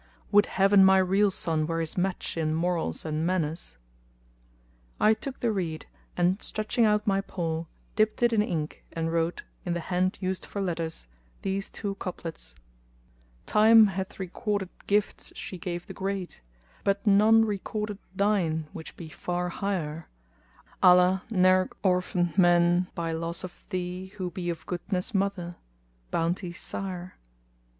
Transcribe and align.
Would 0.31 0.47
Heaven 0.47 0.83
my 0.83 0.97
real 0.97 1.29
son 1.29 1.67
were 1.67 1.79
his 1.79 1.95
match 1.95 2.35
in 2.35 2.55
morals 2.55 3.05
and 3.05 3.23
manners." 3.23 3.77
I 4.99 5.13
took 5.13 5.41
the 5.41 5.51
reed, 5.51 5.85
and 6.17 6.41
stretching 6.41 6.85
out 6.85 7.05
my 7.05 7.21
paw, 7.21 7.65
dipped 7.95 8.23
it 8.23 8.33
in 8.33 8.41
ink 8.41 8.83
and 8.91 9.13
wrote, 9.13 9.43
in 9.63 9.75
the 9.75 9.79
hand 9.79 10.17
used 10.19 10.43
for 10.43 10.59
letters,[FN#229] 10.59 11.41
these 11.43 11.69
two 11.69 11.93
couplets:— 11.99 12.55
Time 13.45 13.85
hath 13.93 14.19
recorded 14.19 14.69
gifts 14.87 15.33
she 15.35 15.59
gave 15.59 15.85
the 15.85 15.93
great; 15.93 16.41
* 16.63 16.83
But 16.83 17.05
none 17.05 17.45
recorded 17.45 17.99
thine 18.15 18.65
which 18.73 18.97
be 18.97 19.07
far 19.07 19.49
higher 19.49 20.07
Allah 20.81 21.21
ne'er 21.29 21.69
orphan 21.83 22.33
men 22.35 22.87
by 22.95 23.11
loss 23.11 23.43
of 23.43 23.67
thee 23.69 24.07
* 24.07 24.13
Who 24.17 24.31
be 24.31 24.49
of 24.49 24.65
Goodness 24.65 25.13
mother. 25.13 25.57
Bounty's 26.09 26.59
sire. 26.59 27.17